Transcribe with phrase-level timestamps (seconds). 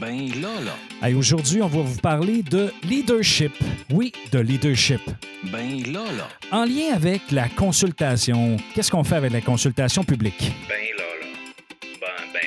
[0.00, 0.76] Ben là, là.
[1.02, 3.52] Hey, Aujourd'hui, on va vous parler de leadership.
[3.92, 5.00] Oui, de leadership.
[5.52, 6.28] Ben là, là.
[6.50, 8.56] En lien avec la consultation.
[8.74, 10.52] Qu'est-ce qu'on fait avec la consultation publique?
[10.68, 11.26] Ben là, là.
[12.00, 12.40] Ben, ben.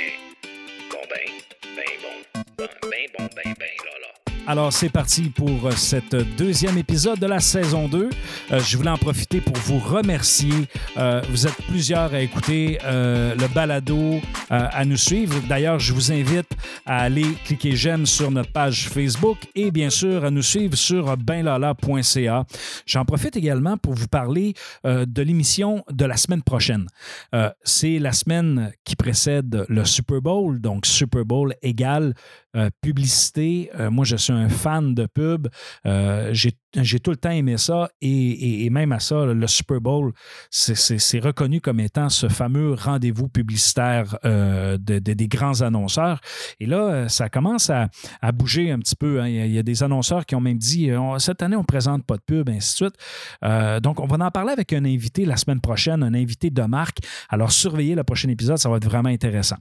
[0.91, 1.31] Bon, ben.
[1.75, 2.41] Ben bon.
[2.57, 4.07] Ben, ben bon, ben, ben là, là.
[4.50, 8.09] Alors, c'est parti pour cette deuxième épisode de la saison 2.
[8.54, 10.54] Euh, je voulais en profiter pour vous remercier.
[10.95, 15.36] Euh, vous êtes plusieurs à écouter euh, le balado, euh, à nous suivre.
[15.48, 16.50] D'ailleurs, je vous invite
[16.86, 21.15] à aller cliquer j'aime sur notre page Facebook et bien sûr à nous suivre sur
[21.18, 22.46] benlala.ca.
[22.86, 24.54] J'en profite également pour vous parler
[24.86, 26.87] euh, de l'émission de la semaine prochaine.
[27.36, 32.14] Euh, c'est la semaine qui précède le Super Bowl, donc Super Bowl égale
[32.58, 33.70] euh, publicité.
[33.80, 35.48] Euh, moi, je suis un fan de pub.
[35.86, 40.13] Euh, J'ai j'ai tout le temps aimé ça et, même à ça, le Super Bowl,
[40.49, 46.19] c'est- reconnu comme étant ce fameux rendez-vous publicitaire euh, de- de- des grands annonceurs.
[46.59, 47.89] Et là, euh, ça commence à,
[48.33, 49.19] bouger un petit peu.
[49.22, 49.27] hein.
[49.27, 52.06] Il, y a, des annonceurs qui ont même dit euh, cette année, on ne présente
[52.06, 53.81] pas de pub, ainsi de suite.
[53.81, 57.00] Donc, on va en parler avec un invité la semaine prochaine, un invité de marque.
[57.30, 59.58] Alors, surveillez le prochain épisode, ça va être vraiment intéressant.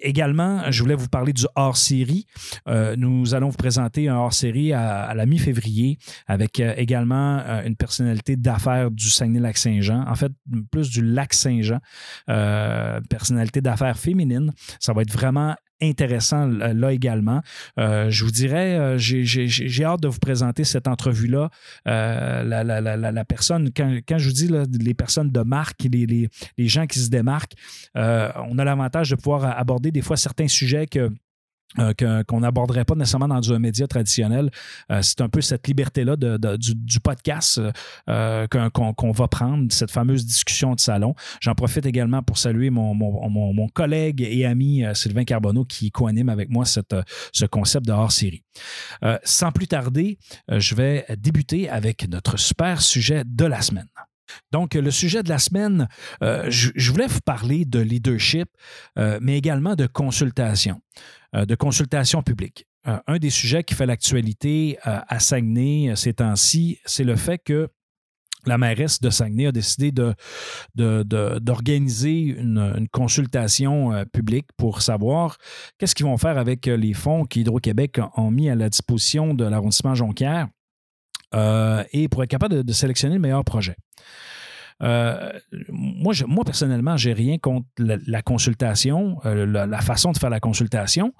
[0.00, 2.26] Également, je voulais vous parler du hors-série.
[2.96, 8.36] Nous allons vous présenter un hors-série à la mi-février avec euh, également euh, une personnalité
[8.36, 10.32] d'affaires du Saguenay-Lac-Saint-Jean, en fait,
[10.70, 11.78] plus du Lac-Saint-Jean,
[12.28, 14.52] euh, personnalité d'affaires féminine.
[14.80, 17.40] Ça va être vraiment intéressant là également.
[17.76, 21.50] Je vous dirais, j'ai- hâte de vous présenter cette entrevue-là.
[21.84, 24.48] La, personne, quand, je vous dis
[24.78, 26.28] les personnes de marque, les,
[26.68, 27.54] gens qui se démarquent,
[27.96, 31.10] on a l'avantage de pouvoir aborder des fois certains sujets que
[31.78, 34.50] euh, qu'on n'aborderait pas nécessairement dans un média traditionnel.
[34.90, 37.60] Euh, c'est un peu cette liberté-là du, podcast
[38.08, 41.14] euh, qu'on va prendre, cette fameuse discussion de salon.
[41.40, 46.64] J'en profite également pour saluer mon, collègue et ami Sylvain Carbonneau qui co-anime avec moi
[46.64, 48.42] ce concept de hors-série.
[49.24, 53.88] Sans plus tarder, je vais débuter avec notre super sujet de la semaine.
[54.50, 55.88] Donc, le sujet de la semaine,
[56.22, 58.48] euh, je, voulais vous parler de leadership,
[58.98, 60.80] euh, mais également de consultation,
[61.34, 62.66] euh, de consultation publique.
[62.84, 67.68] Un des sujets qui fait l'actualité à Saguenay ces temps-ci, c'est le fait que
[68.44, 69.92] la mairesse de Saguenay a décidé
[70.74, 75.36] d'organiser une, consultation publique pour savoir
[75.78, 79.44] qu'est-ce qu'ils vont faire avec les fonds qu'Hydro-Québec a- ont mis à la disposition de
[79.44, 80.48] l'arrondissement Jonquière
[81.34, 83.76] euh, et pour être capable de, sélectionner le meilleur projet.
[84.82, 85.32] Euh,
[85.68, 90.40] moi, je- moi, personnellement, j'ai rien contre la, consultation, euh, la, façon de faire la
[90.40, 91.12] consultation.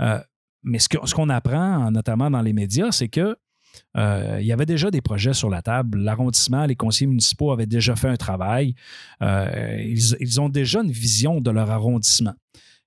[0.00, 0.18] Euh,
[0.64, 3.36] mais ce que- ce qu'on apprend, notamment dans les médias, c'est que
[3.94, 5.98] il y avait déjà des projets sur la table.
[5.98, 8.74] L'arrondissement, les conseillers municipaux avaient déjà fait un travail.
[9.20, 12.34] Ils ont déjà une vision de leur arrondissement.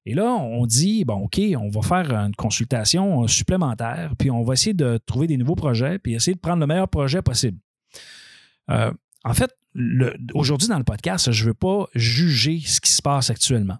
[0.05, 4.53] Et là, on dit, bon, OK, on va faire une consultation supplémentaire, puis on va
[4.53, 7.59] essayer de trouver des nouveaux projets, puis essayer de prendre le meilleur projet possible.
[8.69, 8.91] Euh,
[9.23, 9.51] en fait,
[10.33, 13.77] aujourd'hui dans le podcast, je ne veux pas juger ce qui se passe actuellement.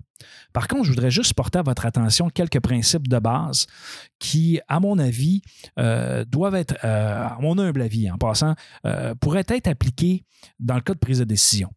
[0.53, 3.67] Par contre, je voudrais juste porter à votre attention quelques principes de base
[4.19, 5.41] qui, à mon avis,
[5.79, 8.55] euh, doivent être, euh, à mon humble avis en passant,
[8.85, 10.23] euh, pourraient être appliqués
[10.59, 11.71] dans le cas de prise de décision.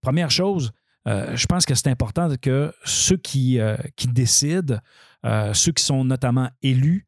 [0.00, 0.72] Première chose,
[1.06, 3.76] euh, je pense que c'est important que ceux qui, euh,
[4.08, 4.78] décident,
[5.24, 7.06] euh, ceux qui sont notamment élus,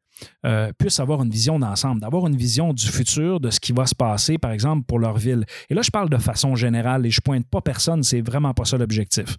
[0.77, 3.95] puissent avoir une vision d'ensemble, d'avoir une vision du futur, de ce qui va se
[3.95, 5.45] passer, par exemple, pour leur ville.
[5.69, 8.65] Et là, je parle de façon générale et je pointe pas personne, c'est vraiment pas
[8.65, 9.37] ça l'objectif.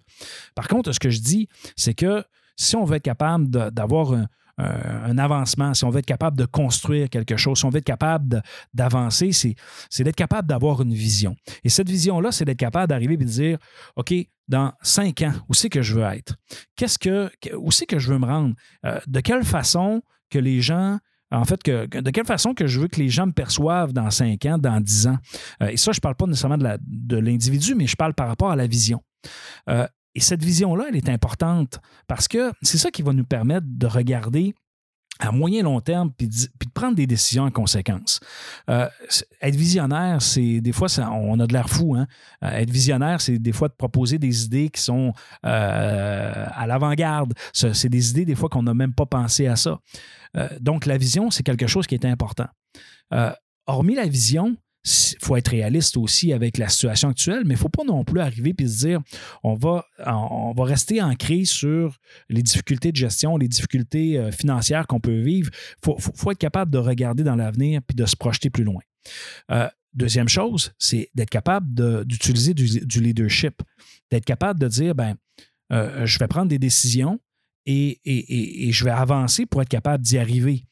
[0.55, 2.23] Par contre, ce que je dis, c'est que
[2.55, 6.37] si on veut être capable d'avoir un, un- un avancement, si on veut être capable
[6.37, 8.41] de construire quelque chose, si on veut être capable
[8.73, 11.35] d'avancer, c'est d'être capable d'avoir une vision.
[11.63, 13.57] Et cette vision-là, c'est d'être capable d'arriver et de dire,
[13.95, 14.13] OK,
[14.47, 16.35] dans cinq ans, où c'est que je veux être?
[16.75, 18.55] Qu'est-ce que, où c'est que je veux me rendre?
[18.85, 20.97] Euh, de quelle façon que les gens
[21.33, 24.09] en fait, que, de quelle façon que je veux que les gens me perçoivent dans
[24.11, 25.17] cinq ans, dans dix ans.
[25.63, 28.51] Euh, et ça, je ne parle pas nécessairement de l'individu, mais je parle par rapport
[28.51, 29.01] à la vision.
[29.69, 33.67] Euh, et cette vision-là, elle est importante parce que c'est ça qui va nous permettre
[33.69, 34.53] de regarder
[35.21, 36.35] à moyen long terme puis de,
[36.73, 38.19] prendre des décisions en conséquence.
[38.69, 38.87] Euh,
[39.41, 41.95] être visionnaire, c'est des fois, on a de l'air fou.
[41.95, 42.07] Hein?
[42.43, 45.13] Euh, être visionnaire, c'est des fois de proposer des idées qui sont
[45.45, 47.33] euh, à l'avant-garde.
[47.53, 49.79] C'est des idées des fois qu'on n'a même pas pensé à ça.
[50.61, 52.47] Donc, la vision, c'est quelque chose qui est important.
[53.67, 54.55] Hormis la vision,
[55.21, 58.19] faut être réaliste aussi avec la situation actuelle, mais il ne faut pas non plus
[58.19, 58.99] arriver et se dire
[59.43, 61.97] on va, on va rester ancré sur
[62.29, 65.51] les difficultés de gestion, les difficultés euh, financières qu'on peut vivre.
[65.53, 68.81] Il faut, faut- être capable de regarder dans l'avenir puis de se projeter plus loin.
[69.51, 73.61] Euh, deuxième chose, c'est d'être capable d'utiliser du, leadership,
[74.11, 75.15] d'être capable de dire ben,
[75.71, 77.19] euh, je vais prendre des décisions
[77.65, 80.65] et- et- et je vais avancer pour être capable d'y arriver.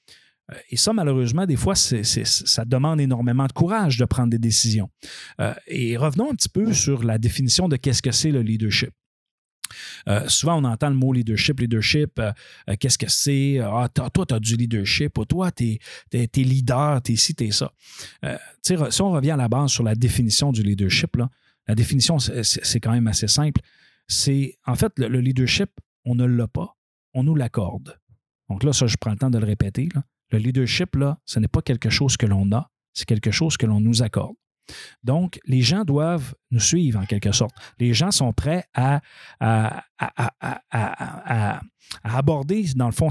[0.51, 4.89] Euh, Et ça, malheureusement, des fois, ça demande énormément de courage de prendre des décisions.
[5.39, 8.91] Euh, et revenons un petit peu sur la définition de qu'est-ce que c'est le leadership.
[10.07, 12.19] Euh, souvent, on entend le mot leadership, leadership,
[12.79, 13.59] qu'est-ce que c'est?
[13.59, 15.77] Ah, toi, tu as du leadership, ou toi, tu
[16.11, 17.71] es, leader, tu es ci, tu es ça.
[18.63, 21.15] Si on revient à la base sur la définition du leadership,
[21.67, 23.61] la définition, c'est quand même assez simple.
[24.07, 25.69] C'est, en fait, le, le leadership,
[26.03, 26.75] on ne l'a pas,
[27.13, 27.99] on nous l'accorde.
[28.49, 29.87] Donc là, ça, je prends le temps de le répéter.
[30.31, 33.65] Le leadership, là, ce n'est pas quelque chose que l'on a, c'est quelque chose que
[33.65, 34.35] l'on nous accorde.
[35.03, 37.55] Donc, les gens doivent nous suivre en quelque sorte.
[37.79, 39.01] Les gens sont prêts à,
[42.03, 43.07] aborder, dans le fond,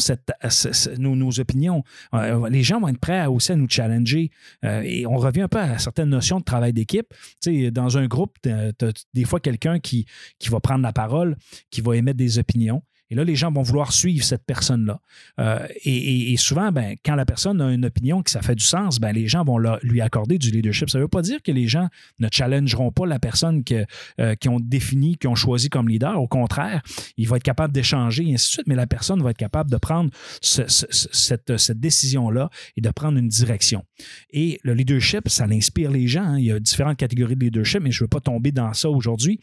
[0.98, 1.82] nos, opinions.
[2.14, 4.30] Euh, les gens vont être prêts aussi à nous challenger.
[4.64, 7.12] Euh, et on revient un peu à certaines notions de travail d'équipe.
[7.42, 8.72] Tu dans un groupe, tu as
[9.14, 10.06] des fois quelqu'un qui
[10.48, 11.36] va prendre la parole,
[11.70, 12.82] qui va émettre des opinions.
[13.10, 15.00] Et là, les gens vont vouloir suivre cette personne-là.
[15.40, 19.00] Euh, et, souvent, ben, quand la personne a une opinion que ça fait du sens,
[19.00, 20.90] ben, les gens vont lui accorder du leadership.
[20.90, 21.88] Ça ne veut pas dire que les gens
[22.18, 23.86] ne challengeront pas la personne que,
[24.20, 26.20] euh, ont défini, qui ont choisi comme leader.
[26.20, 26.82] Au contraire,
[27.16, 29.70] il va être capable d'échanger et ainsi de suite, mais la personne va être capable
[29.70, 30.10] de prendre
[30.40, 33.84] ce- ce- ce- cette, cette décision-là et de prendre une direction.
[34.30, 36.24] Et le leadership, ça inspire les gens.
[36.24, 36.38] hein.
[36.38, 38.90] Il y a différentes catégories de leadership, mais je ne veux pas tomber dans ça
[38.90, 39.40] aujourd'hui.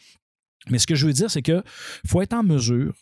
[0.70, 1.62] Mais ce que je veux dire, c'est qu'il
[2.06, 2.94] faut être en mesure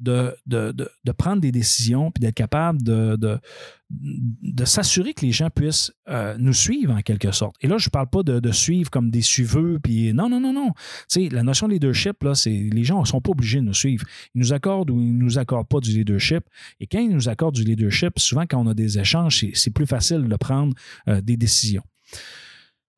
[0.00, 5.50] de, de, de- prendre des décisions puis d'être capable de, de, s'assurer que les gens
[5.50, 7.56] puissent euh, nous suivre en quelque sorte.
[7.60, 10.52] Et là, je ne parle pas de, suivre comme des suiveux, puis non, non, non,
[10.52, 10.72] non.
[11.10, 13.64] Tu sais, la notion de leadership, là, c'est les gens ne sont pas obligés de
[13.64, 14.06] nous suivre.
[14.34, 16.44] Ils nous accordent ou ils ne nous accordent pas du leadership.
[16.80, 19.70] Et quand ils nous accordent du leadership, souvent quand on a des échanges, c'est- c'est
[19.72, 20.74] plus facile de prendre
[21.08, 21.82] euh, des décisions.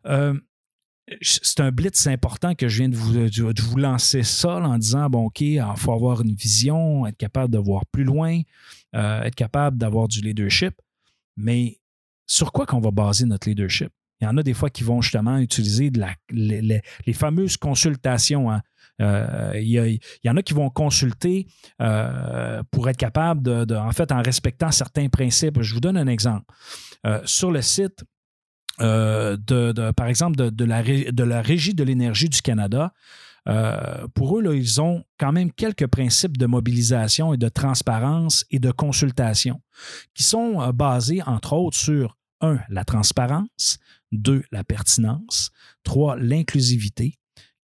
[0.06, 0.34] Euh,
[1.20, 5.08] c'est un blitz important que je viens de vous, de vous lancer ça en disant
[5.08, 8.40] bon, OK, il faut avoir une vision, être capable de voir plus loin,
[8.94, 10.74] euh, être capable d'avoir du leadership.
[11.36, 11.78] Mais
[12.26, 13.90] sur quoi qu'on va baser notre leadership?
[14.20, 15.90] Il y en a des fois qui vont justement utiliser
[16.30, 16.82] les,
[17.14, 18.50] fameuses consultations.
[18.50, 18.60] hein.
[19.00, 21.46] Euh, il, y en a qui vont consulter
[21.80, 25.62] euh, pour être capable de, en fait, en respectant certains principes.
[25.62, 26.44] Je vous donne un exemple.
[27.06, 28.04] Euh, sur le site
[28.80, 32.92] euh, de, par exemple, de, la, de la Régie de l'énergie du Canada,
[33.48, 38.44] euh, pour eux, là, ils ont quand même quelques principes de mobilisation et de transparence
[38.50, 39.60] et de consultation
[40.14, 43.78] qui sont euh, basés, entre autres, sur un, la transparence,
[44.12, 45.50] deux, la pertinence,
[45.84, 47.18] trois, l'inclusivité,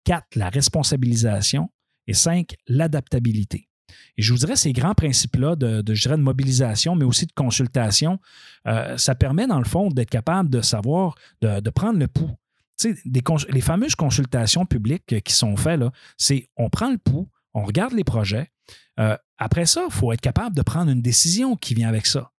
[0.04, 1.70] quatre, la responsabilisation
[2.06, 3.68] et cinq, l'adaptabilité.
[4.16, 8.18] Et je vous dirais, ces grands principes-là de, de, mobilisation, mais aussi de consultation,
[8.66, 12.30] euh, ça permet, dans le fond, d'être capable de savoir, de, prendre le pouls.
[12.78, 15.80] Tu les fameuses consultations publiques qui sont faites,
[16.16, 18.50] c'est on prend le pouls, on regarde les projets.
[18.98, 22.30] Euh, après ça, il faut être capable de prendre une décision qui vient avec ça.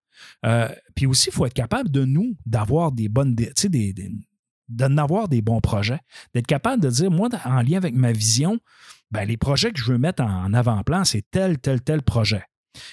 [0.45, 4.12] Euh, puis aussi, il faut être capable de nous, d'avoir des bonnes, des, des-
[4.70, 6.00] d'en avoir des bons projets,
[6.34, 8.60] d'être capable de dire, moi, en lien avec ma vision,
[9.12, 12.44] ben, les projets que je veux mettre en, avant-plan, c'est tel, tel, tel projet.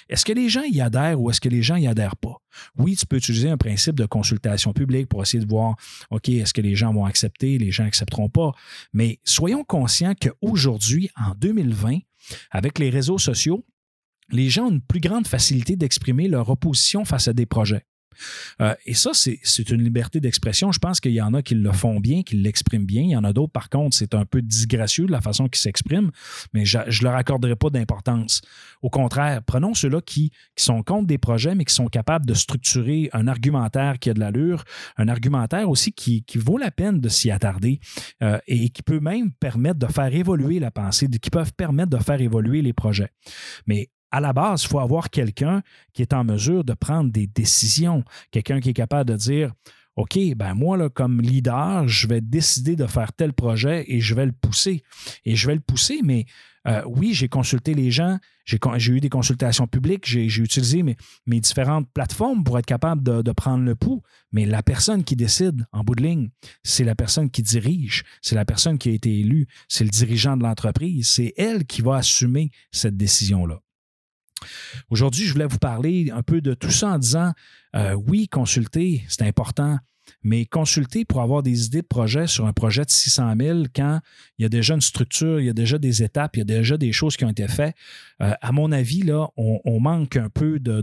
[0.07, 2.37] Est-ce que les gens y adhèrent ou est-ce que les gens y adhèrent pas?
[2.77, 5.75] Oui, tu peux utiliser un principe de consultation publique pour essayer de voir,
[6.09, 8.51] OK, est-ce que les gens vont accepter, les gens n'accepteront pas?
[8.93, 11.97] Mais soyons conscients qu'aujourd'hui, en 2020,
[12.51, 13.65] avec les réseaux sociaux,
[14.29, 17.85] les gens ont une plus grande facilité d'exprimer leur opposition face à des projets.
[18.61, 20.71] Euh, et ça, c'est une liberté d'expression.
[20.71, 23.03] Je pense qu'il y en a qui le font bien, qui l'expriment bien.
[23.03, 25.61] Il y en a d'autres, par contre, c'est un peu disgracieux de la façon qu'ils
[25.61, 26.11] s'expriment,
[26.53, 28.41] mais je ne leur accorderai pas d'importance.
[28.81, 33.09] Au contraire, prenons ceux-là qui, sont contre des projets, mais qui sont capables de structurer
[33.13, 34.63] un argumentaire qui a de l'allure,
[34.97, 37.79] un argumentaire aussi qui, qui vaut la peine de s'y attarder
[38.21, 42.03] euh, et qui peut même permettre de faire évoluer la pensée, qui peuvent permettre de
[42.03, 43.09] faire évoluer les projets.
[43.67, 47.25] Mais à la base, il faut avoir quelqu'un qui est en mesure de prendre des
[47.25, 49.51] décisions, quelqu'un qui est capable de dire
[49.95, 54.13] OK, ben moi, là, comme leader, je vais décider de faire tel projet et je
[54.13, 54.83] vais le pousser.
[55.25, 56.25] Et je vais le pousser, mais
[56.67, 61.89] euh, oui, j'ai consulté les gens, j'ai eu des consultations publiques, j'ai utilisé mes, différentes
[61.91, 64.03] plateformes pour être capable de, de prendre le pouls.
[64.31, 66.29] Mais la personne qui décide, en bout de ligne,
[66.61, 70.37] c'est la personne qui dirige, c'est la personne qui a été élue, c'est le dirigeant
[70.37, 73.62] de l'entreprise, c'est elle qui va assumer cette décision-là.
[74.89, 77.31] Aujourd'hui, je voulais vous parler un peu de tout ça en disant,
[77.75, 79.77] euh, oui, consulter, c'est important,
[80.23, 83.99] mais consulter pour avoir des idées de projet sur un projet de 600 000 quand
[84.37, 86.45] il y a déjà une structure, il y a déjà des étapes, il y a
[86.45, 87.75] déjà des choses qui ont été faites,
[88.21, 90.81] euh, à mon avis, là, on, manque un peu de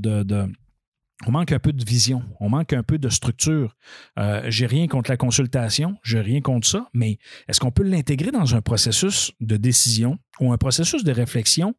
[1.27, 3.77] on manque un peu de vision, on manque un peu de structure.
[4.19, 8.31] Euh, j'ai rien contre la consultation, j'ai rien contre ça, mais est-ce qu'on peut l'intégrer
[8.31, 11.75] dans un processus de décision ou un processus de réflexion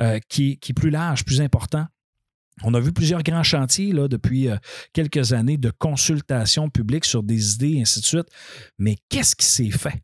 [0.00, 1.86] euh, qui, est plus large, plus important?
[2.62, 4.56] On a vu plusieurs grands chantiers là, depuis euh,
[4.92, 8.28] quelques années de consultation publique sur des idées, et ainsi de suite.
[8.78, 10.00] Mais qu'est-ce qui s'est fait?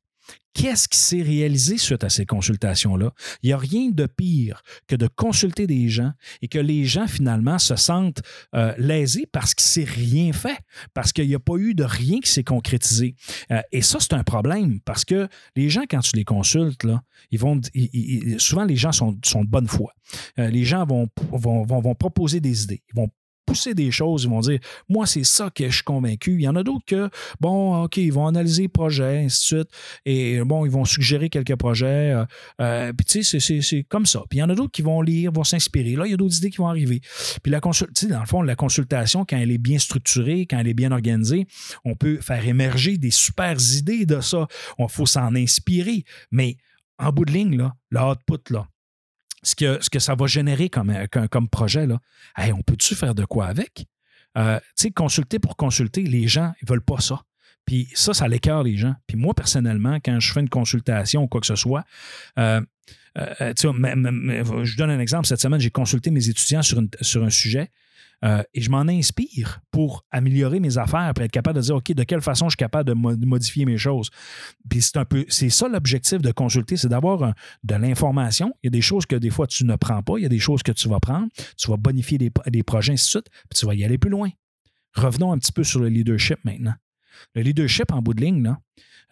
[0.55, 3.13] Qu'est-ce qui s'est réalisé suite à ces consultations-là?
[3.43, 6.13] Il n'y a rien de pire que de consulter des gens
[6.43, 8.21] et que les gens, finalement, se sentent
[8.55, 10.59] euh, lésés parce qu'il ne s'est rien fait,
[10.93, 13.15] parce qu'il n'y a pas eu de rien qui s'est concrétisé.
[13.51, 16.87] Euh, et ça, c'est un problème parce que les gens, quand tu les consultes,
[17.31, 17.59] ils vont,
[18.37, 19.95] souvent, les gens sont, de bonne foi.
[20.39, 21.09] Euh, les gens vont,
[21.95, 22.83] proposer des idées.
[22.95, 23.09] Vont
[23.47, 24.59] pousser des choses, ils vont dire
[24.89, 26.35] Moi, c'est ça que je suis convaincu.
[26.35, 29.59] Il y en a d'autres que, bon, OK, ils vont analyser le projet, ainsi de
[29.59, 29.69] suite,
[30.05, 32.13] et bon, ils vont suggérer quelques projets.
[32.13, 32.25] Euh,
[32.61, 34.23] euh, puis, tu sais, c'est comme ça.
[34.29, 35.97] Puis, il y en a d'autres qui vont lire, vont s'inspirer.
[35.97, 37.01] Là, il y a d'autres idées qui vont arriver.
[37.43, 40.75] Puis, la dans le fond, la consultation, quand elle est bien structurée, quand elle est
[40.75, 41.47] bien organisée,
[41.85, 44.47] on peut faire émerger des super idées de ça.
[44.79, 46.05] Il faut s'en inspirer.
[46.31, 46.57] Mais,
[46.99, 47.99] en bout de ligne, là, le
[48.51, 48.69] là,
[49.43, 51.07] ce que, ce que ça va générer comme, euh,
[51.51, 51.99] projet, là,
[52.55, 53.87] on peut-tu faire de quoi avec?
[54.39, 57.23] Euh, tu sais, consulter pour consulter, les gens, ils veulent pas ça.
[57.67, 58.95] Puis ça, ça l'écœure les gens.
[59.07, 61.85] Puis moi, personnellement, quand je fais une consultation ou quoi que ce soit,
[62.39, 62.61] euh,
[63.19, 65.27] euh je donne un exemple.
[65.27, 67.71] Cette semaine, j'ai consulté mes étudiants sur un sujet.
[68.25, 71.93] Euh, et je m'en inspire pour améliorer mes affaires, pour être capable de dire, OK,
[71.93, 74.11] de quelle façon je suis capable de modifier mes choses.
[74.69, 78.55] Puis c'est un peu, c'est ça l'objectif de consulter, c'est d'avoir de l'information.
[78.63, 80.31] Il y a des choses que des fois tu ne prends pas, il y a
[80.31, 83.59] des choses que tu vas prendre, tu vas bonifier des, projets, ainsi de suite, puis
[83.59, 84.31] tu vas y aller plus loin.
[84.95, 86.75] Revenons un petit peu sur le leadership maintenant.
[87.35, 88.55] Le leadership en bout de ligne,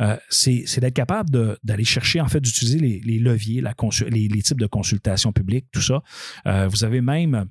[0.00, 3.74] euh, c'est, d'être capable d'aller chercher, en fait, d'utiliser les, leviers, la
[4.08, 6.02] les, types de consultation publique, tout ça.
[6.46, 7.46] Euh, vous avez même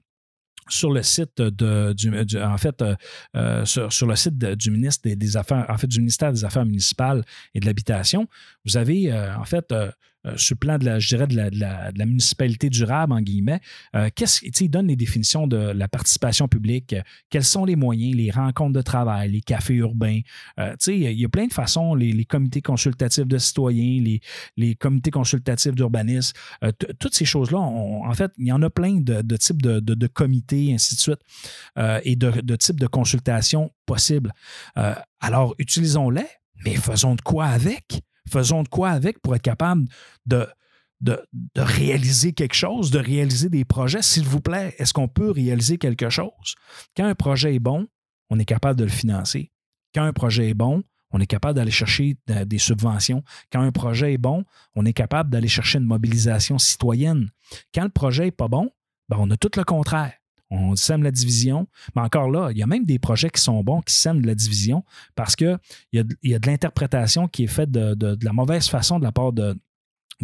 [0.70, 2.96] sur le site de, du, en fait, euh,
[3.36, 7.24] euh, sur, le site du ministre des, Affaires, en fait, du ministère des Affaires municipales
[7.54, 8.28] et de l'Habitation,
[8.66, 9.74] vous avez euh, en fait
[10.26, 13.62] euh, sur le plan de la, je dirais, de la, municipalité durable, en guillemets,
[13.96, 18.16] euh, qu'est-ce, il donne les définitions de la participation publique, euh, quels sont les moyens,
[18.16, 20.20] les rencontres de travail, les cafés urbains.
[20.88, 24.20] il y a plein de façons, les, comités consultatifs de citoyens,
[24.58, 26.36] les, comités consultatifs d'urbanisme,
[27.00, 30.74] toutes ces choses-là, en fait, il y en a plein de, types de, de, comités,
[30.74, 31.20] ainsi de suite,
[32.04, 34.34] et de, types de consultations possibles.
[35.22, 36.28] alors, utilisons-les,
[36.66, 38.02] mais faisons de quoi avec?
[38.30, 39.86] Faisons de quoi avec pour être capable
[40.26, 40.48] de,
[41.56, 44.02] réaliser quelque chose, de réaliser des projets?
[44.02, 46.56] S'il vous plaît, est-ce qu'on peut réaliser quelque chose?
[46.96, 47.88] Quand un projet est bon,
[48.30, 49.52] on est capable de le financer.
[49.94, 53.24] Quand un projet est bon, on est capable d'aller chercher des subventions.
[53.52, 54.44] Quand un projet est bon,
[54.76, 57.32] on est capable d'aller chercher une mobilisation citoyenne.
[57.74, 58.70] Quand le projet n'est pas bon,
[59.08, 60.19] ben on a tout le contraire
[60.50, 61.68] on sème la division.
[61.96, 64.28] Mais encore là, il y a même des projets qui sont bons qui sèment de
[64.28, 64.84] la division
[65.16, 65.60] parce qu'il
[65.94, 69.56] y a, de l'interprétation qui est faite de, la mauvaise façon de la part de,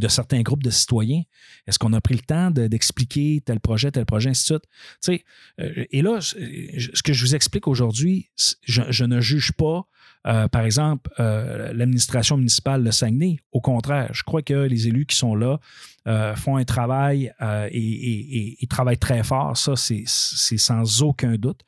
[0.08, 1.24] certains groupes de citoyens.
[1.68, 5.24] Est-ce qu'on a pris le temps d'expliquer tel projet, tel projet, ainsi de suite?
[5.60, 8.30] Euh, et là, ce que je vous explique aujourd'hui,
[8.64, 9.88] je, ne juge pas
[10.28, 13.38] euh, par exemple, euh, l'administration municipale de Saguenay.
[13.52, 15.60] Au contraire, je crois que les élus qui sont là
[16.08, 17.32] euh, font un travail
[17.72, 19.56] et, et, travaillent très fort.
[19.56, 21.62] Ça, c'est sans aucun doute.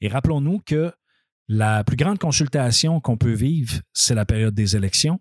[0.00, 0.92] Et rappelons-nous que
[1.48, 5.20] la plus grande consultation qu'on peut vivre, c'est la période des élections.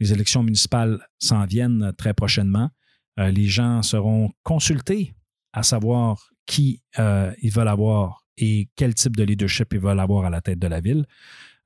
[0.00, 2.70] Les élections municipales s'en viennent très prochainement.
[3.18, 5.14] les gens seront consultés
[5.52, 10.30] à savoir qui ils veulent avoir et quel type de leadership ils veulent avoir à
[10.30, 11.06] la tête de la ville.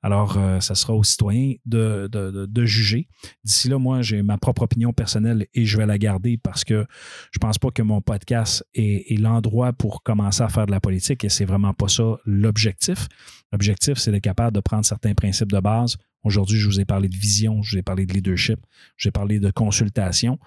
[0.05, 3.07] Alors, euh, ça sera aux citoyens de, juger.
[3.43, 6.85] D'ici là, moi, j'ai ma propre opinion personnelle et je vais la garder parce que
[7.31, 11.23] je pense pas que mon podcast est, l'endroit pour commencer à faire de la politique
[11.23, 13.07] et c'est vraiment pas ça l'objectif.
[13.51, 15.97] L'objectif, c'est d'être capable de prendre certains principes de base.
[16.23, 18.59] Aujourd'hui, je vous ai parlé de vision, je vous ai parlé de leadership,
[18.97, 20.37] je vous ai parlé de consultation.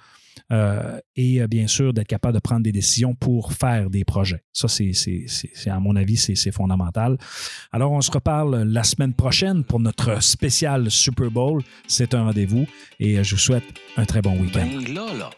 [0.52, 4.42] Euh, et euh, bien sûr d'être capable de prendre des décisions pour faire des projets.
[4.52, 4.92] Ça, c'est,
[5.66, 7.18] à mon avis, c'est, fondamental.
[7.72, 11.62] Alors, on se reparle la semaine prochaine pour notre spécial Super Bowl.
[11.86, 12.66] C'est un rendez-vous
[12.98, 13.64] et euh, je vous souhaite
[13.96, 14.66] un très bon week-end.
[14.66, 15.28] Ben.